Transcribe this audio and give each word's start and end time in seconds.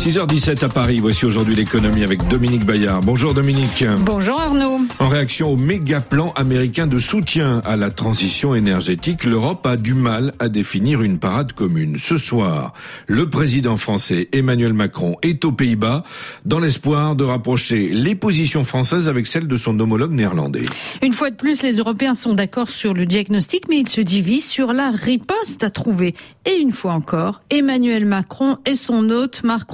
6h17 0.00 0.64
à 0.64 0.68
Paris, 0.70 0.98
voici 0.98 1.26
aujourd'hui 1.26 1.54
l'économie 1.54 2.02
avec 2.02 2.26
Dominique 2.26 2.64
Bayard. 2.64 3.04
Bonjour 3.04 3.34
Dominique. 3.34 3.84
Bonjour 3.98 4.40
Arnaud. 4.40 4.78
En 4.98 5.08
réaction 5.08 5.50
au 5.52 5.56
méga 5.56 6.00
plan 6.00 6.32
américain 6.36 6.86
de 6.86 6.98
soutien 6.98 7.60
à 7.66 7.76
la 7.76 7.90
transition 7.90 8.54
énergétique, 8.54 9.24
l'Europe 9.24 9.66
a 9.66 9.76
du 9.76 9.92
mal 9.92 10.32
à 10.38 10.48
définir 10.48 11.02
une 11.02 11.18
parade 11.18 11.52
commune. 11.52 11.98
Ce 11.98 12.16
soir, 12.16 12.72
le 13.08 13.28
président 13.28 13.76
français 13.76 14.30
Emmanuel 14.32 14.72
Macron 14.72 15.16
est 15.20 15.44
aux 15.44 15.52
Pays-Bas 15.52 16.02
dans 16.46 16.60
l'espoir 16.60 17.14
de 17.14 17.24
rapprocher 17.24 17.90
les 17.90 18.14
positions 18.14 18.64
françaises 18.64 19.06
avec 19.06 19.26
celles 19.26 19.48
de 19.48 19.56
son 19.58 19.78
homologue 19.80 20.12
néerlandais. 20.12 20.62
Une 21.02 21.12
fois 21.12 21.28
de 21.28 21.36
plus, 21.36 21.60
les 21.60 21.74
Européens 21.74 22.14
sont 22.14 22.32
d'accord 22.32 22.70
sur 22.70 22.94
le 22.94 23.04
diagnostic, 23.04 23.68
mais 23.68 23.80
ils 23.80 23.88
se 23.88 24.00
divisent 24.00 24.48
sur 24.48 24.72
la 24.72 24.88
riposte 24.88 25.62
à 25.62 25.68
trouver. 25.68 26.14
Et 26.46 26.56
une 26.56 26.72
fois 26.72 26.94
encore, 26.94 27.42
Emmanuel 27.50 28.06
Macron 28.06 28.56
et 28.64 28.74
son 28.74 29.10
hôte 29.10 29.42
Marc 29.44 29.68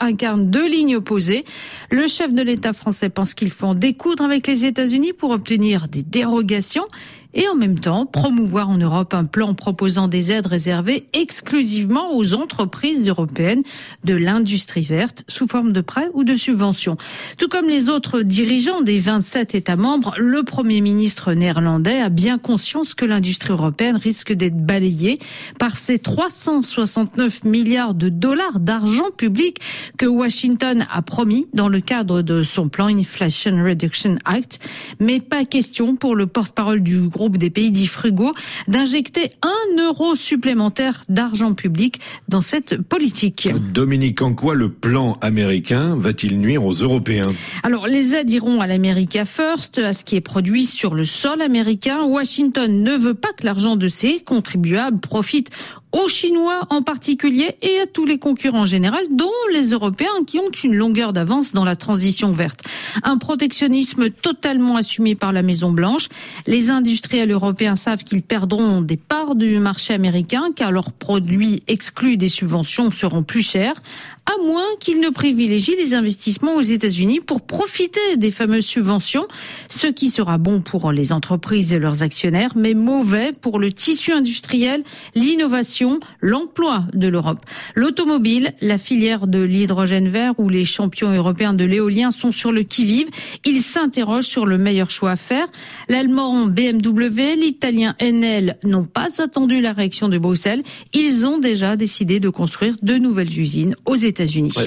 Incarne 0.00 0.50
deux 0.50 0.66
lignes 0.66 0.96
opposées. 0.96 1.44
Le 1.90 2.06
chef 2.06 2.32
de 2.32 2.42
l'État 2.42 2.72
français 2.72 3.08
pense 3.08 3.34
qu'il 3.34 3.50
faut 3.50 3.66
en 3.66 3.74
découdre 3.74 4.24
avec 4.24 4.46
les 4.46 4.64
États-Unis 4.64 5.12
pour 5.12 5.30
obtenir 5.30 5.88
des 5.88 6.02
dérogations 6.02 6.86
et 7.34 7.46
en 7.48 7.54
même 7.54 7.78
temps 7.78 8.06
promouvoir 8.06 8.70
en 8.70 8.78
Europe 8.78 9.14
un 9.14 9.24
plan 9.24 9.54
proposant 9.54 10.08
des 10.08 10.32
aides 10.32 10.46
réservées 10.46 11.06
exclusivement 11.12 12.16
aux 12.16 12.34
entreprises 12.34 13.08
européennes 13.08 13.62
de 14.04 14.14
l'industrie 14.14 14.82
verte 14.82 15.24
sous 15.28 15.46
forme 15.46 15.72
de 15.72 15.80
prêts 15.80 16.08
ou 16.14 16.24
de 16.24 16.36
subventions. 16.36 16.96
Tout 17.36 17.48
comme 17.48 17.68
les 17.68 17.88
autres 17.88 18.22
dirigeants 18.22 18.82
des 18.82 18.98
27 18.98 19.54
États 19.54 19.76
membres, 19.76 20.14
le 20.18 20.42
Premier 20.42 20.80
ministre 20.80 21.32
néerlandais 21.32 22.00
a 22.00 22.08
bien 22.08 22.38
conscience 22.38 22.94
que 22.94 23.04
l'industrie 23.04 23.52
européenne 23.52 23.96
risque 23.96 24.32
d'être 24.32 24.56
balayée 24.56 25.18
par 25.58 25.76
ces 25.76 25.98
369 25.98 27.44
milliards 27.44 27.94
de 27.94 28.08
dollars 28.08 28.60
d'argent 28.60 29.10
public 29.16 29.58
que 29.96 30.06
Washington 30.06 30.86
a 30.90 31.02
promis 31.02 31.46
dans 31.52 31.68
le 31.68 31.80
cadre 31.80 32.22
de 32.22 32.42
son 32.42 32.68
plan 32.68 32.86
Inflation 32.86 33.62
Reduction 33.62 34.16
Act. 34.24 34.60
Mais 35.00 35.20
pas 35.20 35.44
question 35.44 35.96
pour 35.96 36.16
le 36.16 36.26
porte-parole 36.26 36.80
du 36.80 37.08
groupe 37.18 37.36
des 37.36 37.50
pays 37.50 37.72
dits 37.72 37.88
frugaux 37.88 38.32
d'injecter 38.68 39.32
un 39.42 39.82
euro 39.82 40.14
supplémentaire 40.14 41.02
d'argent 41.08 41.52
public 41.52 41.98
dans 42.28 42.40
cette 42.40 42.80
politique. 42.80 43.48
Dominique, 43.72 44.22
en 44.22 44.34
quoi 44.34 44.54
le 44.54 44.70
plan 44.70 45.18
américain 45.20 45.96
va-t-il 45.96 46.38
nuire 46.38 46.64
aux 46.64 46.74
Européens? 46.74 47.32
Alors, 47.64 47.88
les 47.88 48.14
aides 48.14 48.30
iront 48.30 48.60
à 48.60 48.68
l'America 48.68 49.24
First, 49.24 49.78
à 49.78 49.92
ce 49.92 50.04
qui 50.04 50.14
est 50.14 50.20
produit 50.20 50.64
sur 50.64 50.94
le 50.94 51.04
sol 51.04 51.42
américain. 51.42 52.04
Washington 52.04 52.84
ne 52.84 52.92
veut 52.92 53.14
pas 53.14 53.32
que 53.36 53.44
l'argent 53.44 53.74
de 53.74 53.88
ses 53.88 54.20
contribuables 54.20 55.00
profite 55.00 55.50
aux 55.92 56.08
Chinois 56.08 56.66
en 56.70 56.82
particulier 56.82 57.56
et 57.62 57.80
à 57.80 57.86
tous 57.86 58.04
les 58.04 58.18
concurrents 58.18 58.60
en 58.60 58.66
général, 58.66 59.04
dont 59.10 59.30
les 59.52 59.70
Européens 59.70 60.08
qui 60.26 60.38
ont 60.38 60.50
une 60.50 60.74
longueur 60.74 61.12
d'avance 61.12 61.52
dans 61.52 61.64
la 61.64 61.76
transition 61.76 62.32
verte. 62.32 62.64
Un 63.02 63.18
protectionnisme 63.18 64.10
totalement 64.10 64.76
assumé 64.76 65.14
par 65.14 65.32
la 65.32 65.42
Maison 65.42 65.70
Blanche. 65.70 66.08
Les 66.46 66.70
industriels 66.70 67.30
européens 67.30 67.76
savent 67.76 68.04
qu'ils 68.04 68.22
perdront 68.22 68.80
des 68.80 68.96
parts 68.96 69.34
du 69.34 69.58
marché 69.58 69.94
américain 69.94 70.50
car 70.54 70.72
leurs 70.72 70.92
produits 70.92 71.62
exclus 71.68 72.16
des 72.16 72.28
subventions 72.28 72.90
seront 72.90 73.22
plus 73.22 73.42
chers 73.42 73.80
à 74.28 74.42
moins 74.44 74.66
qu'ils 74.78 75.00
ne 75.00 75.08
privilégient 75.08 75.76
les 75.76 75.94
investissements 75.94 76.56
aux 76.56 76.62
États-Unis 76.62 77.20
pour 77.20 77.40
profiter 77.40 78.16
des 78.16 78.30
fameuses 78.30 78.66
subventions, 78.66 79.26
ce 79.70 79.86
qui 79.86 80.10
sera 80.10 80.36
bon 80.36 80.60
pour 80.60 80.92
les 80.92 81.12
entreprises 81.12 81.72
et 81.72 81.78
leurs 81.78 82.02
actionnaires, 82.02 82.52
mais 82.54 82.74
mauvais 82.74 83.30
pour 83.40 83.58
le 83.58 83.72
tissu 83.72 84.12
industriel, 84.12 84.84
l'innovation, 85.14 85.98
l'emploi 86.20 86.84
de 86.92 87.08
l'Europe. 87.08 87.38
L'automobile, 87.74 88.52
la 88.60 88.76
filière 88.76 89.26
de 89.26 89.42
l'hydrogène 89.42 90.08
vert 90.08 90.34
ou 90.38 90.50
les 90.50 90.66
champions 90.66 91.10
européens 91.10 91.54
de 91.54 91.64
l'éolien 91.64 92.10
sont 92.10 92.30
sur 92.30 92.52
le 92.52 92.62
qui-vive. 92.62 93.08
Ils 93.46 93.62
s'interrogent 93.62 94.26
sur 94.26 94.44
le 94.44 94.58
meilleur 94.58 94.90
choix 94.90 95.12
à 95.12 95.16
faire. 95.16 95.46
L'allemand 95.88 96.46
BMW, 96.46 97.36
l'italien 97.36 97.96
Enel 98.02 98.58
n'ont 98.62 98.84
pas 98.84 99.22
attendu 99.22 99.62
la 99.62 99.72
réaction 99.72 100.10
de 100.10 100.18
Bruxelles. 100.18 100.62
Ils 100.92 101.24
ont 101.24 101.38
déjà 101.38 101.76
décidé 101.76 102.20
de 102.20 102.28
construire 102.28 102.74
de 102.82 102.94
nouvelles 102.94 103.38
usines 103.38 103.74
aux 103.86 103.94
États-Unis. 103.94 104.17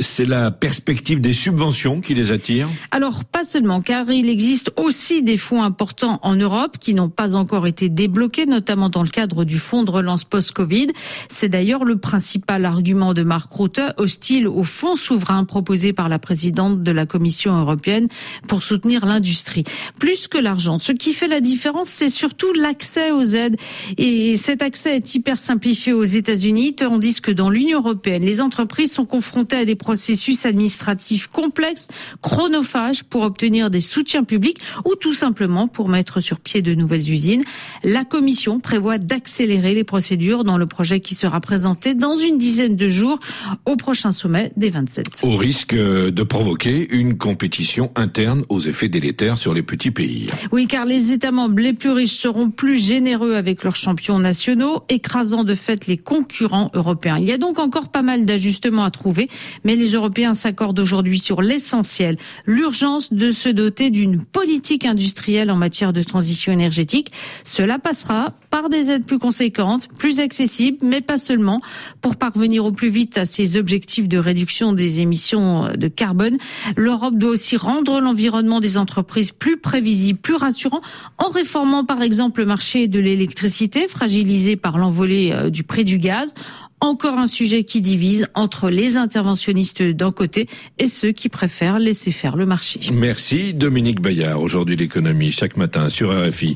C'est 0.00 0.24
la 0.24 0.50
perspective 0.50 1.20
des 1.20 1.32
subventions 1.32 2.00
qui 2.00 2.14
les 2.14 2.32
attire 2.32 2.68
Alors, 2.90 3.24
pas 3.24 3.44
seulement, 3.44 3.82
car 3.82 4.10
il 4.10 4.28
existe 4.28 4.70
aussi 4.76 5.22
des 5.22 5.36
fonds 5.36 5.62
importants 5.62 6.18
en 6.22 6.34
Europe 6.34 6.78
qui 6.80 6.94
n'ont 6.94 7.10
pas 7.10 7.36
encore 7.36 7.66
été 7.66 7.88
débloqués, 7.88 8.46
notamment 8.46 8.88
dans 8.88 9.02
le 9.02 9.08
cadre 9.08 9.44
du 9.44 9.58
fonds 9.58 9.82
de 9.82 9.90
relance 9.90 10.24
post-Covid. 10.24 10.88
C'est 11.28 11.48
d'ailleurs 11.48 11.84
le 11.84 11.96
principal 11.96 12.64
argument 12.64 13.12
de 13.12 13.22
Mark 13.22 13.52
Rutte, 13.52 13.80
hostile 13.98 14.48
au 14.48 14.64
fonds 14.64 14.96
souverain 14.96 15.44
proposé 15.44 15.92
par 15.92 16.08
la 16.08 16.18
présidente 16.18 16.82
de 16.82 16.90
la 16.90 17.04
Commission 17.04 17.58
européenne 17.58 18.06
pour 18.48 18.62
soutenir 18.62 19.04
l'industrie. 19.04 19.64
Plus 20.00 20.26
que 20.28 20.38
l'argent, 20.38 20.78
ce 20.78 20.92
qui 20.92 21.12
fait 21.12 21.28
la 21.28 21.40
différence, 21.40 21.90
c'est 21.90 22.08
surtout 22.08 22.52
l'accès 22.54 23.10
aux 23.10 23.24
aides. 23.24 23.56
Et 23.98 24.36
cet 24.36 24.62
accès 24.62 24.96
est 24.96 25.14
hyper 25.14 25.38
simplifié 25.38 25.92
aux 25.92 26.04
États-Unis, 26.04 26.74
tandis 26.74 27.20
que 27.20 27.30
dans 27.30 27.50
l'Union 27.50 27.80
européenne, 27.80 28.24
les 28.24 28.40
entreprises 28.40 28.92
sont 28.92 29.04
confrontées 29.04 29.33
à 29.52 29.64
des 29.64 29.74
processus 29.74 30.46
administratifs 30.46 31.26
complexes, 31.26 31.88
chronophages 32.22 33.04
pour 33.04 33.22
obtenir 33.22 33.70
des 33.70 33.80
soutiens 33.80 34.24
publics 34.24 34.58
ou 34.84 34.94
tout 34.94 35.12
simplement 35.12 35.68
pour 35.68 35.88
mettre 35.88 36.20
sur 36.20 36.40
pied 36.40 36.62
de 36.62 36.74
nouvelles 36.74 37.10
usines. 37.10 37.44
La 37.82 38.04
Commission 38.04 38.60
prévoit 38.60 38.98
d'accélérer 38.98 39.74
les 39.74 39.84
procédures 39.84 40.44
dans 40.44 40.56
le 40.56 40.66
projet 40.66 41.00
qui 41.00 41.14
sera 41.14 41.40
présenté 41.40 41.94
dans 41.94 42.14
une 42.14 42.38
dizaine 42.38 42.76
de 42.76 42.88
jours 42.88 43.18
au 43.64 43.76
prochain 43.76 44.12
sommet 44.12 44.52
des 44.56 44.70
27. 44.70 45.06
Au 45.22 45.36
risque 45.36 45.74
de 45.74 46.22
provoquer 46.22 46.92
une 46.94 47.16
compétition 47.16 47.90
interne 47.96 48.44
aux 48.48 48.60
effets 48.60 48.88
délétères 48.88 49.38
sur 49.38 49.54
les 49.54 49.62
petits 49.62 49.90
pays. 49.90 50.26
Oui, 50.52 50.66
car 50.66 50.84
les 50.84 51.12
États 51.12 51.32
membres 51.32 51.60
les 51.60 51.72
plus 51.72 51.90
riches 51.90 52.16
seront 52.16 52.50
plus 52.50 52.78
généreux 52.78 53.34
avec 53.34 53.64
leurs 53.64 53.76
champions 53.76 54.18
nationaux, 54.18 54.82
écrasant 54.88 55.44
de 55.44 55.54
fait 55.54 55.86
les 55.86 55.96
concurrents 55.96 56.70
européens. 56.74 57.18
Il 57.18 57.28
y 57.28 57.32
a 57.32 57.38
donc 57.38 57.58
encore 57.58 57.88
pas 57.88 58.02
mal 58.02 58.24
d'ajustements 58.24 58.84
à 58.84 58.90
trouver 58.90 59.23
mais 59.64 59.76
les 59.76 59.92
Européens 59.92 60.34
s'accordent 60.34 60.78
aujourd'hui 60.78 61.18
sur 61.18 61.42
l'essentiel, 61.42 62.16
l'urgence 62.46 63.12
de 63.12 63.32
se 63.32 63.48
doter 63.48 63.90
d'une 63.90 64.24
politique 64.24 64.84
industrielle 64.84 65.50
en 65.50 65.56
matière 65.56 65.92
de 65.92 66.02
transition 66.02 66.52
énergétique. 66.52 67.12
Cela 67.44 67.78
passera 67.78 68.32
par 68.50 68.68
des 68.68 68.90
aides 68.90 69.06
plus 69.06 69.18
conséquentes, 69.18 69.88
plus 69.98 70.20
accessibles, 70.20 70.78
mais 70.82 71.00
pas 71.00 71.18
seulement, 71.18 71.60
pour 72.00 72.16
parvenir 72.16 72.64
au 72.64 72.72
plus 72.72 72.88
vite 72.88 73.18
à 73.18 73.26
ses 73.26 73.56
objectifs 73.56 74.08
de 74.08 74.18
réduction 74.18 74.72
des 74.72 75.00
émissions 75.00 75.70
de 75.76 75.88
carbone. 75.88 76.38
L'Europe 76.76 77.16
doit 77.16 77.30
aussi 77.30 77.56
rendre 77.56 78.00
l'environnement 78.00 78.60
des 78.60 78.76
entreprises 78.78 79.32
plus 79.32 79.56
prévisible, 79.56 80.18
plus 80.18 80.36
rassurant, 80.36 80.80
en 81.18 81.28
réformant 81.30 81.84
par 81.84 82.02
exemple 82.02 82.40
le 82.40 82.46
marché 82.46 82.86
de 82.86 83.00
l'électricité, 83.00 83.88
fragilisé 83.88 84.56
par 84.56 84.78
l'envolée 84.78 85.32
euh, 85.32 85.50
du 85.50 85.64
prix 85.64 85.84
du 85.84 85.98
gaz, 85.98 86.34
encore 86.84 87.18
un 87.18 87.26
sujet 87.26 87.64
qui 87.64 87.80
divise 87.80 88.28
entre 88.34 88.68
les 88.68 88.96
interventionnistes 88.96 89.82
d'un 89.82 90.12
côté 90.12 90.48
et 90.78 90.86
ceux 90.86 91.12
qui 91.12 91.28
préfèrent 91.28 91.78
laisser 91.78 92.10
faire 92.10 92.36
le 92.36 92.46
marché. 92.46 92.80
Merci 92.92 93.54
Dominique 93.54 94.00
Bayard. 94.00 94.40
Aujourd'hui 94.40 94.76
l'économie 94.76 95.32
chaque 95.32 95.56
matin 95.56 95.88
sur 95.88 96.10
RFI. 96.10 96.52